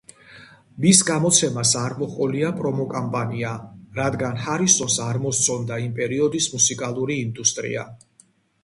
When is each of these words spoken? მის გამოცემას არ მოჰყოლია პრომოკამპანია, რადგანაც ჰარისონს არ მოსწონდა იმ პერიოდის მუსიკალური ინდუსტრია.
მის 0.85 1.01
გამოცემას 1.09 1.73
არ 1.81 1.95
მოჰყოლია 1.99 2.49
პრომოკამპანია, 2.61 3.53
რადგანაც 4.01 4.47
ჰარისონს 4.49 4.97
არ 5.11 5.21
მოსწონდა 5.29 5.79
იმ 5.87 5.95
პერიოდის 6.03 6.51
მუსიკალური 6.57 7.21
ინდუსტრია. 7.29 7.89